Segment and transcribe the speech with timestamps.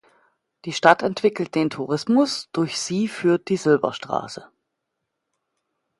[0.65, 4.49] Die Stadt entwickelt den Tourismus, durch sie führt die Silberstraße.